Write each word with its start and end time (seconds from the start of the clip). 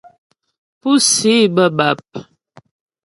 Púsi 0.81 1.33
bə́ 1.55 1.67
bap. 1.77 2.01